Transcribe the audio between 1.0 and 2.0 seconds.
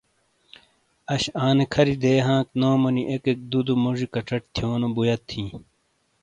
اَش آنے کھَری